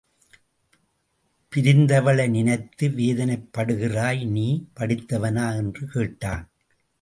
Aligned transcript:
பிரிந்தவளை 1.51 2.29
நினைத்து 2.29 2.87
வேதனைப்படுகிறாய் 2.89 4.25
நீ 4.27 4.47
படித்தவனா 4.79 5.45
என்று 5.55 5.87
கேட்டான். 5.87 6.51